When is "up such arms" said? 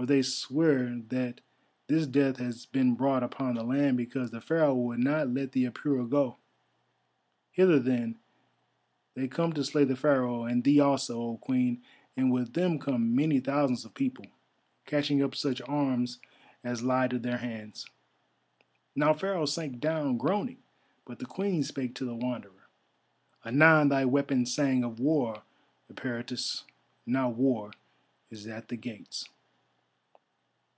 15.22-16.18